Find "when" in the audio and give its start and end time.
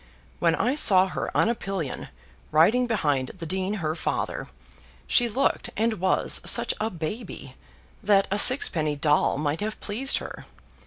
0.39-0.55